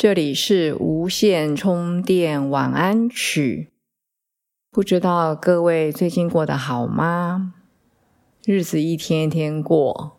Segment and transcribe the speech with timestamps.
[0.00, 3.72] 这里是无线充电晚安曲，
[4.70, 7.54] 不知道各位最近过得好吗？
[8.44, 10.16] 日子一天天过，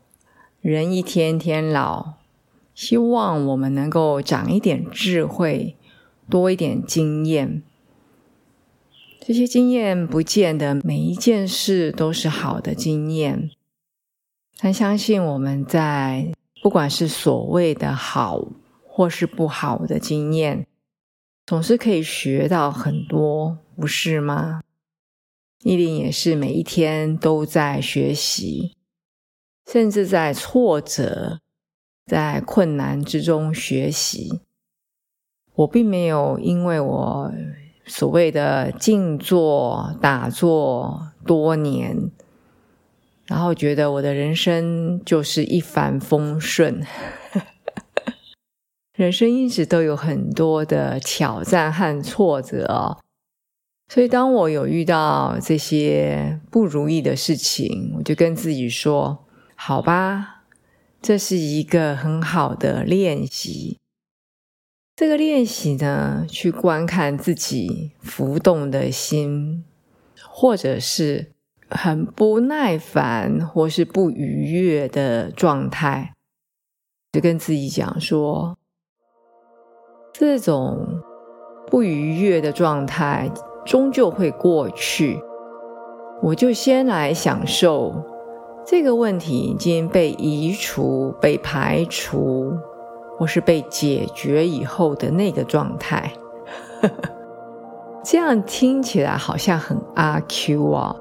[0.60, 2.16] 人一天天老，
[2.76, 5.78] 希望我们能够长一点智慧，
[6.30, 7.64] 多一点经验。
[9.22, 13.50] 这些经验不见得每一件事都是好的经验，
[14.60, 18.46] 但相信我们在不管是所谓的好。
[19.00, 20.68] 或是不好的经验，
[21.46, 24.60] 总是可以学到很多，不是吗？
[25.64, 28.76] 依林也是每一天都在学习，
[29.72, 31.40] 甚至在挫折、
[32.06, 34.42] 在困难之中学习。
[35.54, 37.32] 我并没有因为我
[37.86, 42.12] 所谓的静坐打坐多年，
[43.28, 46.86] 然后觉得我的人生就是一帆风顺。
[49.00, 52.98] 人生一直都有很多的挑战和挫折，
[53.88, 60.44] 所以当我有遇到这些不如意的事情，我就跟自己说：“好吧，
[61.02, 63.78] 这是一个很好的练习。
[64.98, 69.64] 这个练习呢，去观看自己浮动的心，
[70.28, 71.32] 或者是
[71.70, 76.12] 很不耐烦或是不愉悦的状态，
[77.14, 78.58] 就跟自己讲说。”
[80.20, 80.86] 这种
[81.68, 83.32] 不愉悦的状态
[83.66, 85.18] 终究会过去，
[86.22, 87.94] 我就先来享受
[88.66, 92.52] 这个问题已经被移除、被排除，
[93.18, 96.12] 或是被解决以后的那个状态。
[98.04, 100.94] 这样听起来好像很阿 Q 啊，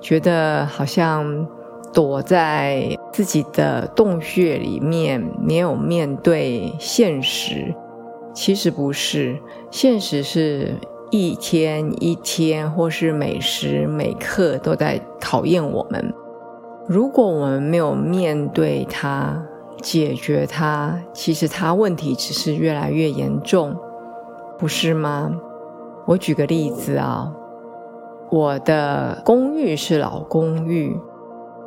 [0.00, 1.46] 觉得好像
[1.92, 7.74] 躲在自己的洞穴里面，没有面对现实。
[8.34, 9.38] 其实不是，
[9.70, 10.74] 现实是
[11.10, 16.12] 一天一天，或是每时每刻都在考验我们。
[16.88, 19.40] 如果我们没有面对它、
[19.80, 23.76] 解决它，其实它问题只是越来越严重，
[24.58, 25.30] 不是吗？
[26.06, 27.32] 我举个例子啊，
[28.30, 30.98] 我的公寓是老公寓，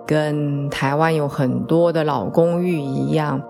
[0.06, 3.42] 跟台湾有很多的老公寓一样。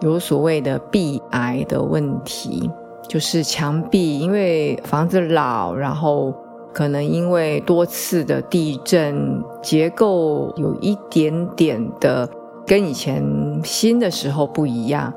[0.00, 2.70] 有所谓的壁癌的问题，
[3.08, 6.32] 就是墙壁因为房子老，然后
[6.72, 12.28] 可能因为多次的地震，结构有一点点的
[12.66, 13.24] 跟以前
[13.64, 15.12] 新的时候不一样，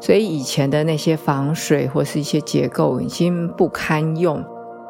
[0.00, 4.42] 所以以前的那些防水或是一些结构已经不堪用，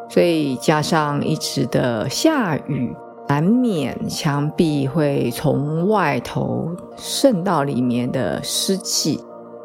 [0.08, 2.96] 所以加上一直的下雨，
[3.28, 9.20] 难免墙壁会从外头渗到里面的湿气。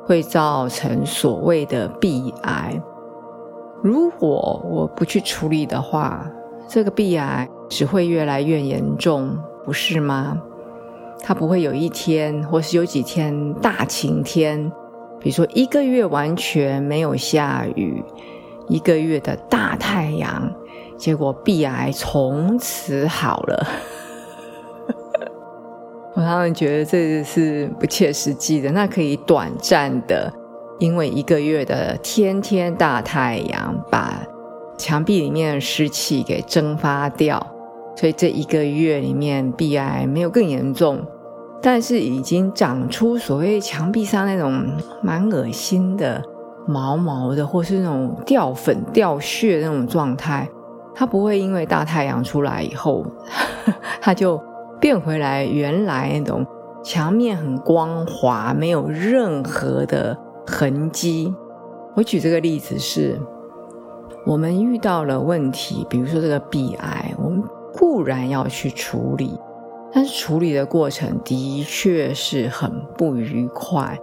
[0.10, 2.82] 会造成所谓的壁癌。
[3.84, 6.28] 如果我不去处理的话，
[6.68, 10.42] 这个壁癌只会越来越严重，不是吗？
[11.22, 14.72] 它不会有一天，或是有几天大晴天，
[15.20, 18.04] 比如说一个月完全没有下雨，
[18.68, 20.52] 一个月的大太阳，
[20.98, 23.68] 结果壁癌从此好了。
[26.16, 28.72] 我常常觉得这是不切实际的。
[28.72, 30.32] 那可以短暂的，
[30.80, 34.22] 因为一个月的天天大太阳，把
[34.78, 37.40] 墙壁里面的湿气给蒸发掉，
[37.96, 41.00] 所以这一个月里面壁癌没有更严重，
[41.62, 44.66] 但是已经长出所谓墙壁上那种
[45.04, 46.22] 蛮恶心的
[46.68, 50.50] 毛毛的，或是那种掉粉掉屑那种状态，
[50.96, 53.06] 它不会因为大太阳出来以后，
[54.02, 54.42] 它就。
[54.80, 56.46] 变回来原来那种
[56.84, 60.18] 墙面很光滑，没有任何的
[60.48, 61.34] 痕迹。
[61.96, 63.20] 我举这个例子是，
[64.26, 67.44] 我们遇到了问题，比如说这个鼻癌，我们
[67.74, 69.38] 固然要去处理，
[69.92, 73.98] 但是处理的过程的确是很不愉快。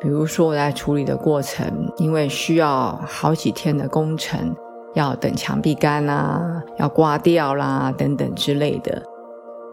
[0.00, 4.54] 比如说我在处理的过程，因为需要好几天的工程，
[4.94, 9.02] 要等墙壁干啊，要刮掉啦等等之类的。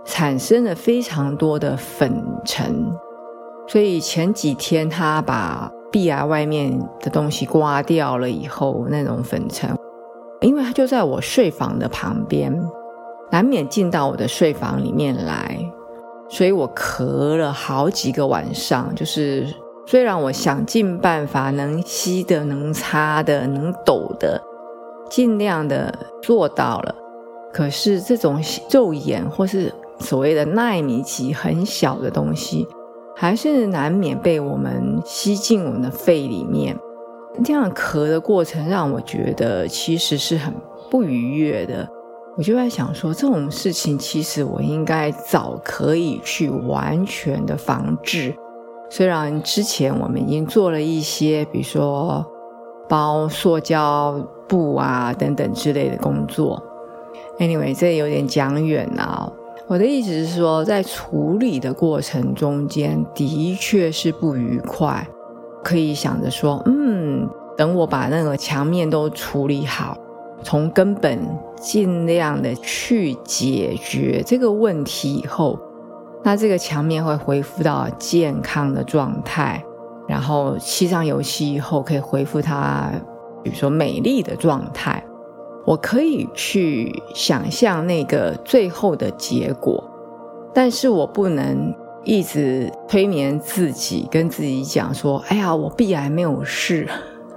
[0.07, 2.89] 产生了非常多的粉尘，
[3.68, 9.69] 所以前几天他把壁癌外面的东西刮掉了以后，那种粉尘，
[10.39, 12.57] 因为它就在我睡房的旁边，
[13.30, 15.59] 难免进到我的睡房里面来，
[16.30, 18.95] 所以我咳了好几个晚上。
[18.95, 19.45] 就是
[19.86, 24.42] 虽然我想尽办法能吸的、能擦的、能抖的，
[25.10, 26.95] 尽量的做到了，
[27.53, 32.67] 可是这种肉眼或是所谓的纳米级很小的东西。
[33.19, 36.77] 还是难免被我们吸进我们的肺里面，
[37.44, 40.53] 这样咳的过程让我觉得其实是很
[40.91, 41.89] 不愉悦的。
[42.35, 48.31] 我就在想说，这种事情其实我应该早可以去完全的防治。
[48.88, 52.23] 虽然之前我们已经做了一些，比如说
[52.88, 54.13] 包塑胶
[54.47, 56.61] 布啊等等之类的工作。
[57.39, 59.33] Anyway，这有点讲远了。
[59.67, 65.05] 我的意思是说，在处理的过程中间，的确是不愉快。
[65.61, 67.27] 可以想着说，嗯，
[67.57, 69.97] 等我把那个墙面都处理好，
[70.41, 71.19] 从根本
[71.59, 75.59] 尽量的去解决这个问题以后，
[76.23, 79.61] 那这个墙面会恢复到健康的状态，
[80.07, 82.89] 然后漆上油漆以后，可以恢复它，
[83.43, 85.03] 比如说美丽的状态。
[85.67, 89.83] 我可以去想象那个最后的结果，
[90.53, 91.75] 但是我不能
[92.05, 96.87] 一直催眠自己，跟自己讲说：“哎呀，我必然没有事，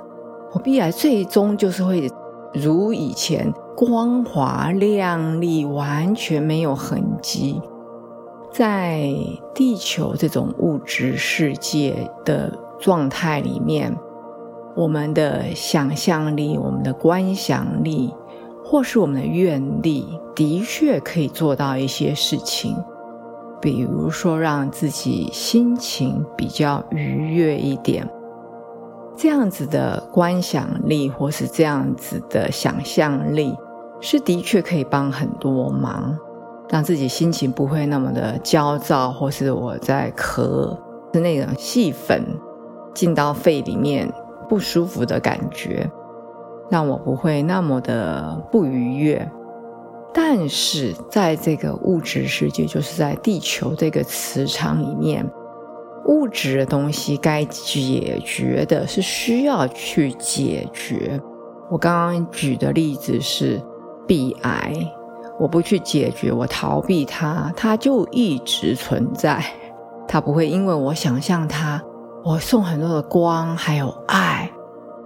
[0.54, 2.08] 我必然最终就是会
[2.54, 7.60] 如以前光滑亮丽，完全没有痕迹。”
[8.54, 9.12] 在
[9.52, 13.92] 地球这种物质世界的状态里面。
[14.76, 18.14] 我们的想象力、我们的观想力，
[18.70, 22.76] 或是我们的愿力，的确可以做到一些事情。
[23.60, 28.08] 比如说，让自己心情比较愉悦一点，
[29.16, 33.56] 这样子的观想力，或是这样子的想象力，
[34.00, 36.16] 是的确可以帮很多忙，
[36.68, 40.78] 让自己心情不会那么的焦躁，或是我在咳，
[41.12, 42.24] 是那种细粉
[42.94, 44.08] 进到肺里面。
[44.48, 45.88] 不舒服的感觉，
[46.70, 49.30] 让我不会那么的不愉悦。
[50.12, 55.24] 但是在这个物质世界，就是在地球这个磁场里面，
[56.06, 61.20] 物质的东西该解决的是需要去解决。
[61.70, 63.62] 我刚刚举的例子是
[64.04, 64.74] 鼻癌，
[65.38, 69.44] 我不去解决，我逃避它，它就一直存在，
[70.08, 71.80] 它不会因为我想象它。
[72.24, 74.49] 我送很多的光，还有爱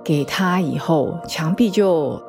[0.04, 2.20] 给他以后，墙壁就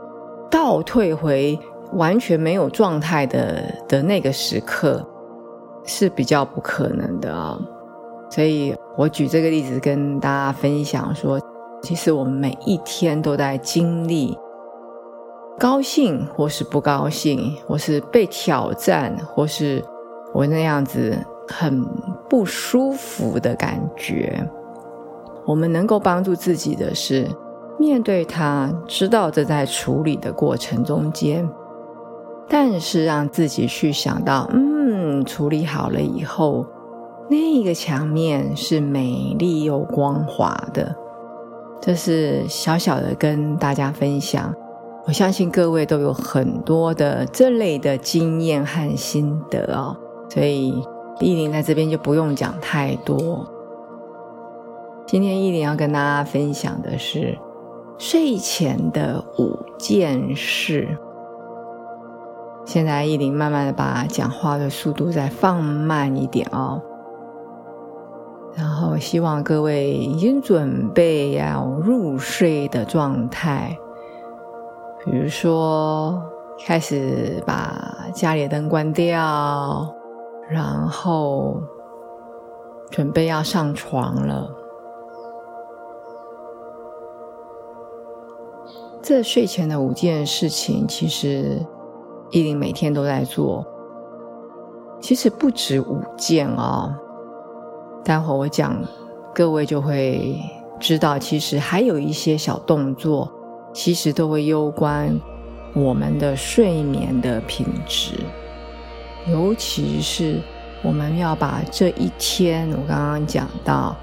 [0.49, 1.59] 倒退回
[1.91, 5.05] 完全没有状态的的那个时刻，
[5.83, 7.59] 是比较不可能的啊。
[8.29, 11.39] 所以我举这个例子跟大家分享说，
[11.81, 14.37] 其实我们每一天都在经历
[15.59, 19.83] 高兴或是不高兴，或是被挑战，或是
[20.33, 21.15] 我那样子
[21.47, 21.85] 很
[22.29, 24.43] 不舒服的感觉。
[25.45, 27.27] 我们能够帮助自己的是
[27.77, 31.47] 面对它，知道这在处理的过程中间，
[32.47, 36.65] 但是让自己去想到，嗯，处理好了以后，
[37.29, 40.95] 那个墙面是美丽又光滑的。
[41.81, 44.53] 这是小小的跟大家分享，
[45.05, 49.95] 我相信各位都有很多的这类的经验和心得哦，
[50.29, 50.81] 所以
[51.19, 53.45] 依林在这边就不用讲太多。
[55.05, 57.37] 今天依林要跟大家分享的是
[57.97, 60.97] 睡前的五件事。
[62.65, 66.81] 现在依林慢慢的把讲话的速度再放慢一点哦，
[68.55, 73.77] 然后希望各位已经准备要入睡的状态，
[75.05, 76.19] 比如说
[76.65, 79.93] 开始把家里的灯关掉，
[80.49, 81.61] 然后
[82.89, 84.49] 准备要上床了。
[89.07, 91.63] 这睡前的五件事情，其实
[92.31, 93.63] 依琳每天都在做。
[94.99, 96.91] 其实不止五件哦，
[98.03, 98.75] 待会我讲，
[99.31, 100.35] 各位就会
[100.79, 103.31] 知道，其实还有一些小动作，
[103.71, 105.15] 其实都会攸关
[105.75, 108.15] 我们的睡眠的品质。
[109.27, 110.39] 尤其是
[110.81, 113.95] 我们要把这一天，我刚刚讲到，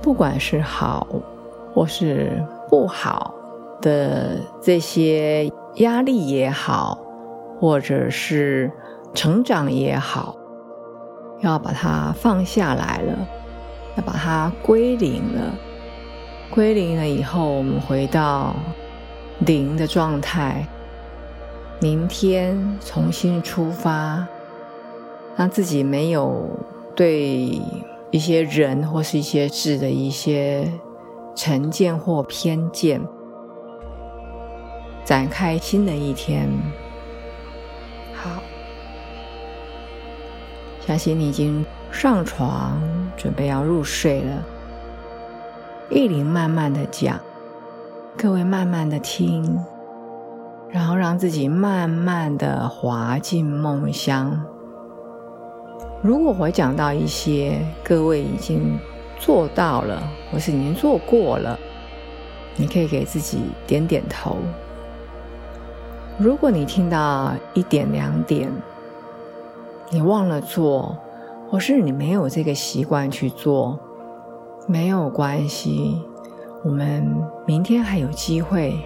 [0.00, 1.04] 不管是好
[1.74, 2.40] 或是
[2.70, 3.34] 不好。
[3.80, 6.98] 的这些压力也好，
[7.60, 8.70] 或者是
[9.14, 10.36] 成长也好，
[11.40, 13.28] 要把它放下来了，
[13.96, 15.54] 要把它归零了，
[16.50, 18.54] 归零了以后，我们回到
[19.40, 20.66] 零的状态。
[21.80, 24.26] 明天重新出发，
[25.36, 26.50] 让自己没有
[26.96, 27.62] 对
[28.10, 30.68] 一些人或是一些事的一些
[31.36, 33.00] 成见或偏见，
[35.08, 36.46] 展开新的一天。
[38.14, 38.42] 好，
[40.86, 42.78] 相信你已经上床，
[43.16, 44.44] 准备要入睡了。
[45.88, 47.18] 意林慢慢的讲，
[48.18, 49.58] 各位慢慢的听。
[50.68, 54.38] 然后让自己慢慢的滑进梦乡。
[56.02, 58.78] 如果我讲到一些各位已经
[59.18, 61.58] 做到了，或是已经做过了，
[62.56, 64.36] 你可以给自己点点头。
[66.18, 68.50] 如果你听到一点两点，
[69.88, 70.98] 你忘了做，
[71.48, 73.78] 或是你没有这个习惯去做，
[74.66, 76.02] 没有关系，
[76.64, 77.08] 我们
[77.46, 78.76] 明天还有机会。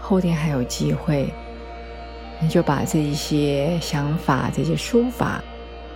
[0.00, 1.32] 后天还有机会，
[2.40, 5.40] 你就把这一些想法、这些说法，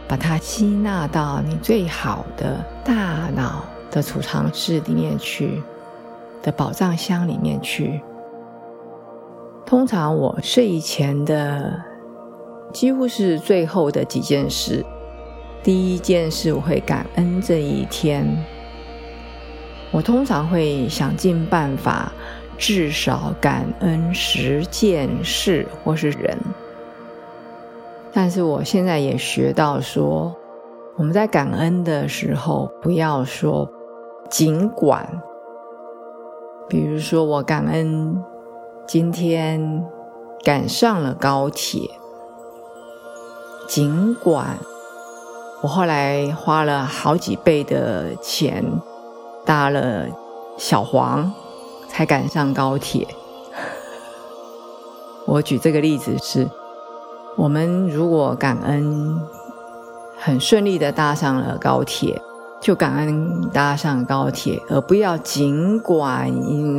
[0.07, 5.61] 把它吸纳到你最好的大脑的储藏室里面去，
[6.41, 8.01] 的宝藏箱里面去。
[9.69, 11.79] 通常我睡前的
[12.73, 14.83] 几乎是最后的几件事，
[15.63, 18.27] 第一件事我会感恩这一天，
[19.93, 22.11] 我通常会想尽办法。
[22.57, 26.37] 至少感恩十件事或是人，
[28.13, 30.35] 但是我现在也学到说，
[30.97, 33.71] 我们在感恩的时候不要说
[34.29, 35.09] 尽管，
[36.69, 38.21] 比如说我感恩
[38.89, 39.85] 今天
[40.43, 41.91] 赶上了高铁，
[43.69, 44.59] 尽管
[45.61, 48.65] 我后来花了好几倍的钱
[49.45, 50.07] 搭了
[50.57, 51.31] 小黄。
[51.91, 53.09] 才赶上高铁。
[55.27, 56.49] 我举这个例子是，
[57.35, 59.19] 我们如果感恩
[60.17, 62.21] 很顺利的搭上了高铁，
[62.61, 66.33] 就感恩搭上高铁，而不要尽管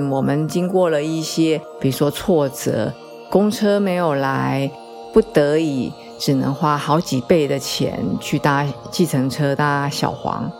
[0.10, 2.94] 我们经过了一些，比如说挫折，
[3.30, 4.72] 公车没有来，
[5.14, 10.52] 不得已只能花好几倍的钱去搭计程车搭小黄。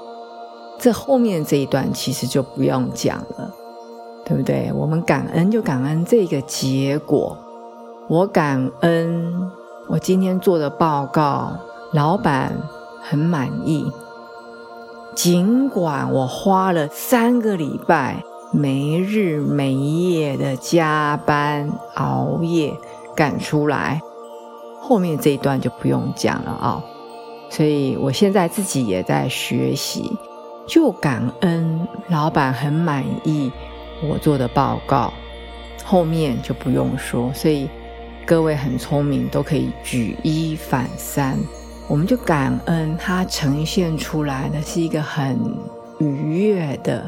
[0.78, 3.56] 这后面这一段其实就不用讲了。
[4.26, 4.72] 对不对？
[4.76, 7.36] 我们感恩就感恩这个结果。
[8.08, 9.34] 我感恩
[9.88, 11.52] 我今天做的报告，
[11.94, 12.56] 老板
[13.02, 13.92] 很满意。
[15.22, 18.24] 尽管我花了三个礼拜
[18.54, 22.74] 没日没夜的加班熬夜
[23.18, 24.00] 赶出来，
[24.80, 26.82] 后面这一段就不用讲了啊。
[27.50, 30.10] 所以我现在自己也在学习，
[30.66, 33.52] 就感恩老板很满意。
[34.02, 35.12] 我做的报告
[35.84, 37.70] 后面就不用说，所以
[38.26, 41.38] 各位很聪明，都可以举一反三。
[41.90, 45.40] 我们就感恩它呈现出来的是一个很
[46.00, 47.04] 愉悦的，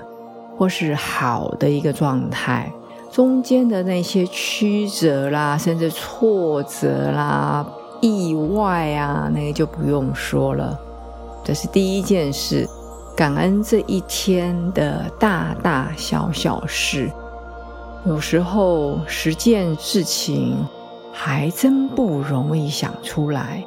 [0.58, 2.70] 或是好的一个状态。
[3.12, 7.64] 中间的那些曲折啦，甚至挫折啦、
[8.02, 10.80] 意外啊，那个就不用说了。
[11.44, 12.68] 这是第一件事。
[13.16, 17.12] 感恩这一天的大大小小事，
[18.06, 20.58] 有时候十件事情
[21.12, 23.64] 还真不容易想出来，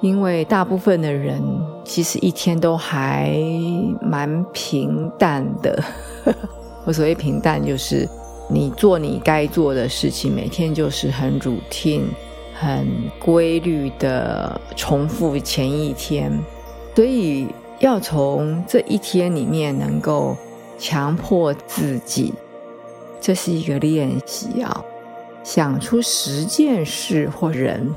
[0.00, 1.42] 因为大部分的人
[1.84, 3.34] 其实一天都还
[4.00, 5.82] 蛮平淡的。
[6.84, 8.08] 我 所谓平淡，就是
[8.48, 12.04] 你做你该做的事情，每天就是很 routine、
[12.54, 12.86] 很
[13.18, 16.32] 规律的重复前一天，
[16.94, 17.46] 所以。
[17.80, 20.36] 要从这一天里面能够
[20.78, 22.34] 强迫自己，
[23.22, 24.84] 这是一个练习啊。
[25.42, 27.90] 想出十件事或人，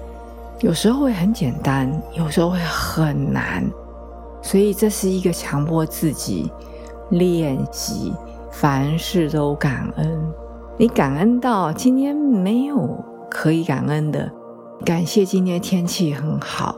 [0.63, 3.70] 有时候会很简单，有时候会很难，
[4.41, 6.50] 所以这是一个强迫自己
[7.10, 8.13] 练习，
[8.50, 10.34] 凡事都感恩。
[10.77, 12.98] 你感恩到今天没有
[13.29, 14.32] 可以感恩的，
[14.86, 16.77] 感谢今天天气很好。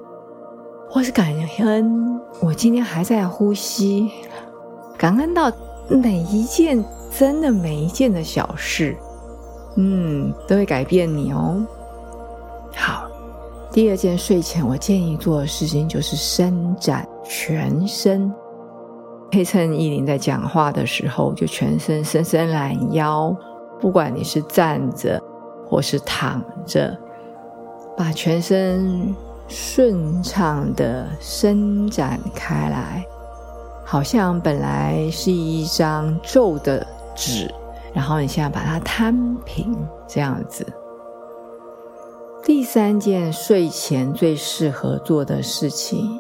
[0.89, 4.09] 或是感恩，我今天还在呼吸，
[4.97, 5.51] 感恩到
[5.89, 6.83] 每一件
[7.15, 8.97] 真的每一件的小事，
[9.75, 11.63] 嗯，都会改变你哦。
[12.73, 13.04] 好，
[13.75, 18.33] 第二件睡前我建议做的事情就是伸展全身，
[19.29, 23.35] 可以趁依林在讲话的时候，就全身伸伸懒腰，
[23.77, 25.21] 不管你是站着
[25.67, 26.97] 或是躺着，
[27.97, 29.13] 把全身。
[29.47, 33.05] 顺畅的伸展开来，
[33.83, 37.53] 好像本来是一张皱的纸，
[37.93, 39.77] 然后你现在把它摊平，
[40.07, 40.65] 这样子。
[42.45, 46.19] 第三件睡前最适合做的事情，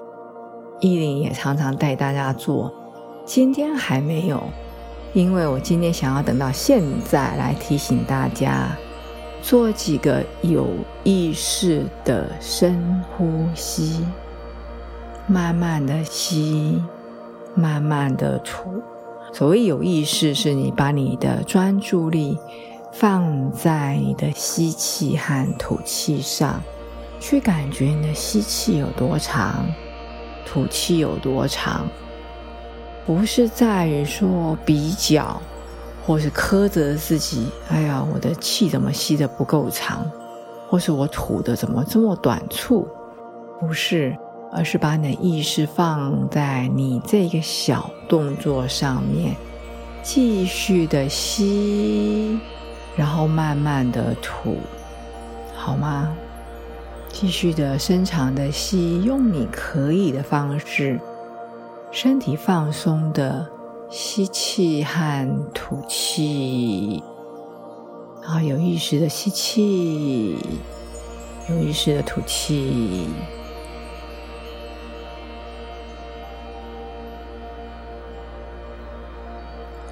[0.79, 2.73] 依琳也常常带大家做。
[3.23, 4.41] 今天还没有，
[5.13, 8.75] 因为我今天想要等到现在来提醒大家，
[9.43, 10.67] 做几个有
[11.03, 14.03] 意识的深呼吸，
[15.27, 16.81] 慢慢的吸，
[17.53, 18.81] 慢慢的吐。
[19.31, 22.35] 所谓有意识，是你把你的专注力。
[22.97, 26.61] 放在你的吸气和吐气上，
[27.19, 29.65] 去感觉你的吸气有多长，
[30.45, 31.85] 吐气有多长。
[33.05, 35.41] 不是在于说比较，
[36.05, 37.47] 或是苛责自己。
[37.67, 40.09] 哎呀，我的气怎么吸的不够长，
[40.69, 42.87] 或是我吐的怎么这么短促？
[43.59, 44.15] 不是，
[44.53, 49.35] 而是把你的意识放在你这个小动作上面，
[50.01, 52.39] 继续的吸。
[52.95, 54.57] 然后慢慢的吐，
[55.53, 56.15] 好吗？
[57.09, 60.99] 继续的深长的吸，用你可以的方式，
[61.91, 63.47] 身体放松的
[63.89, 67.01] 吸气和吐气，
[68.21, 70.37] 然后有意识的吸气，
[71.49, 73.07] 有意识的吐气。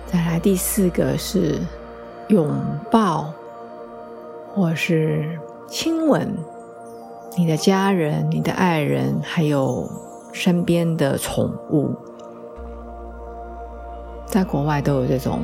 [0.05, 1.60] 再来第四个是。
[2.34, 2.50] 拥
[2.90, 3.32] 抱，
[4.56, 6.36] 或是亲吻
[7.38, 9.88] 你的家人、你的爱人，还有
[10.32, 11.92] 身边的宠物，
[14.25, 15.42] 在国外都有这种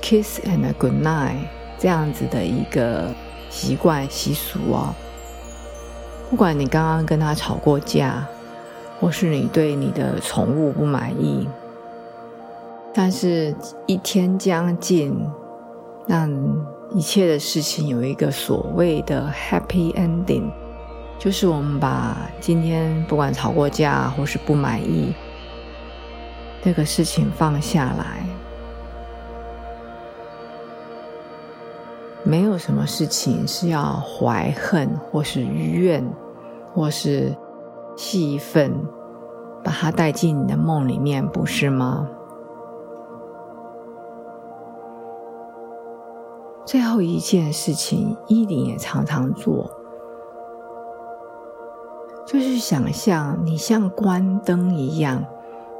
[0.00, 1.38] kiss and good night
[1.80, 3.12] 这样子的一个
[3.48, 4.94] 习惯习俗哦。
[6.30, 8.24] 不管你刚刚跟他吵过架，
[9.00, 11.48] 或是你对你的宠物不满意，
[12.94, 13.52] 但是
[13.86, 15.20] 一天将近。
[16.06, 16.30] 让
[16.92, 20.50] 一切的事情有一个所谓的 happy ending，
[21.18, 25.14] 就是我们把今天不管吵过架或是不满意
[26.62, 28.26] 这个事情放下来，
[32.24, 36.04] 没有什么事情是要怀恨或是怨
[36.74, 37.34] 或是
[37.96, 38.72] 气愤，
[39.62, 42.08] 把它带进你的梦里面，不是吗？
[46.66, 49.68] 最后一件事情，伊琳也常常做，
[52.24, 55.24] 就是想象你像关灯一样，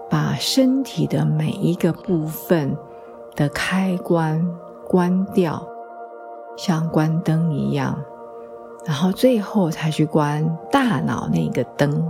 [0.08, 2.76] 把身体的每一个部分
[3.36, 4.44] 的开关
[4.88, 5.64] 关掉，
[6.56, 7.96] 像关灯一样，
[8.84, 12.02] 然后最后才去关大脑那个灯。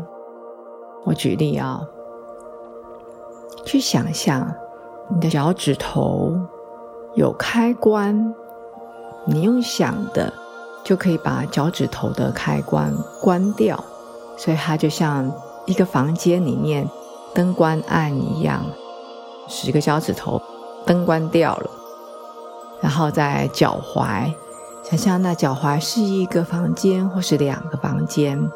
[1.05, 1.83] 我举例啊，
[3.67, 4.51] 去想象
[5.11, 6.35] 你的脚趾头
[7.15, 8.35] 有开关。
[9.25, 10.33] 你用想的
[10.83, 13.83] 就可以把脚趾头的开关关掉，
[14.37, 15.31] 所以它就像
[15.67, 16.89] 一个房间里面
[17.35, 18.65] 灯关暗一样，
[19.47, 20.41] 十个脚趾头
[20.87, 21.71] 灯关掉了，
[22.81, 24.33] 然后在脚踝，
[24.83, 28.51] 想象那脚踝是一个房间或是两个房间，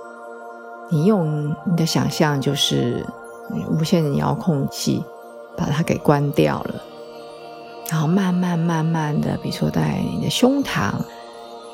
[0.89, 3.07] 你用你的想象就是
[3.69, 5.05] 无线遥控器
[5.57, 6.75] 把它给关掉了。
[7.91, 10.93] 然后慢慢慢慢的，比如说在你的胸膛，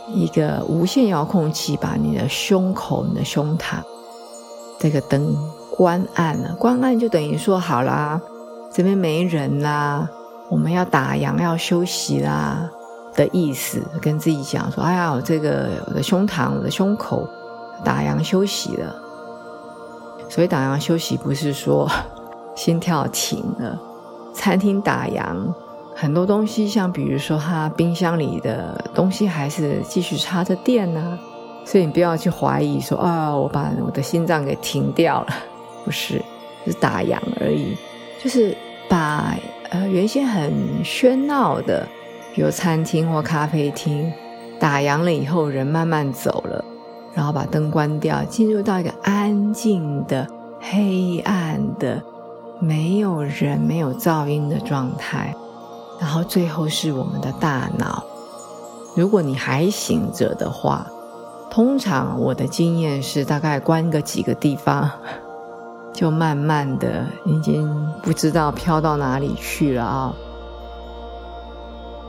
[0.09, 3.77] 一个无线遥控器把你的胸口、你的胸膛
[4.79, 5.35] 这个灯
[5.77, 8.21] 关暗了，关暗就等于说好啦，
[8.73, 10.09] 这边没人啦，
[10.49, 12.69] 我们要打烊要休息啦
[13.15, 17.27] 的意思，跟自己讲说，哎呀，我这个我的胸膛、我的胸口
[17.85, 18.95] 打烊休息了。
[20.29, 21.91] 所以打烊休息不是说
[22.57, 23.79] 心跳停了，
[24.35, 25.25] 餐厅打烊。
[26.01, 31.19] 很多东西，像比如说，它冰箱里的东西还是继续插着电呢，
[31.63, 35.35] 所以你不要去怀疑说啊，我把我的心脏给停掉了，
[35.85, 36.23] 不是，
[36.65, 37.77] 是打烊而已，
[38.19, 38.57] 就是
[38.89, 39.37] 把
[39.69, 40.51] 呃原先很
[40.83, 41.87] 喧闹的，
[42.35, 44.11] 比如餐厅或咖啡厅
[44.59, 46.65] 打烊了以后，人慢慢走了，
[47.13, 50.27] 然后把灯关掉，进入到一个安静的、
[50.61, 52.03] 黑暗的、
[52.59, 55.35] 没有人、没有噪音的状态。
[56.01, 58.03] 然后最后是我们的大脑。
[58.97, 60.85] 如果你还醒着的话，
[61.51, 64.91] 通常我的经验是大概关个几个地方，
[65.93, 67.69] 就慢慢的已经
[68.03, 70.15] 不知道飘到哪里去了啊。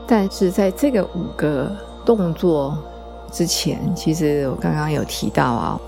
[0.06, 1.70] 但是在这个五个
[2.04, 2.76] 动作
[3.30, 5.80] 之前，其实我刚刚有提到啊，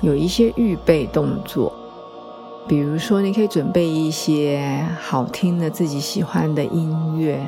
[0.00, 1.72] 有一些预备动作。
[2.68, 7.46] 比如说，你可以准备一些好听的、自己喜欢的音乐，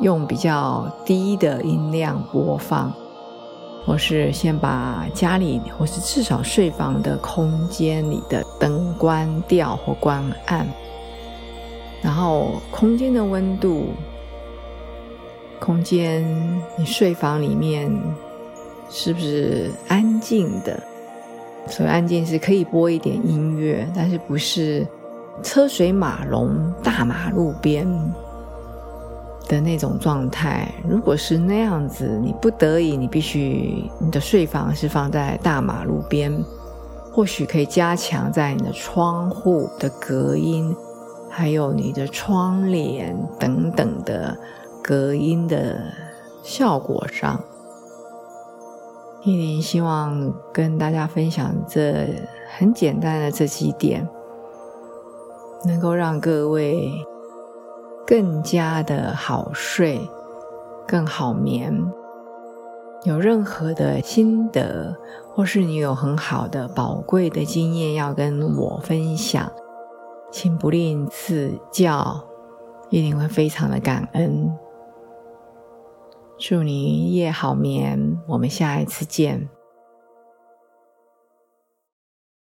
[0.00, 2.92] 用比较低的音量播放，
[3.84, 10.66] 或是先把家里或是至少睡房的空间里的灯关掉或关暗，
[12.00, 13.88] 然后空间的温度，
[15.60, 16.24] 空间
[16.76, 17.92] 你睡房里面
[18.88, 20.82] 是不是安静的？
[21.68, 24.86] 所以安静是可以播一点音乐，但是不是
[25.42, 27.86] 车水马龙大马路边。
[29.48, 36.30] 的那种状态，如果是那样子，你不得已，你必须你的睡房是放在大马路边，
[37.10, 40.76] 或许可以加强在你的窗户的隔音，
[41.30, 44.36] 还有你的窗帘等等的
[44.84, 45.80] 隔音的
[46.42, 47.42] 效果上。
[49.28, 52.08] 依林希望跟大家分享这
[52.56, 54.08] 很简单的这几点，
[55.66, 56.90] 能够让各位。
[58.06, 60.00] 更加的好睡，
[60.86, 61.78] 更好眠。
[63.04, 64.96] 有任何的心得，
[65.34, 69.52] 或是你有很好的宝贵的经验要跟我分享，
[70.32, 72.24] 请不吝赐教，
[72.88, 74.50] 一定会非常的感恩。
[76.38, 79.48] 祝你夜好眠，我们下一次见。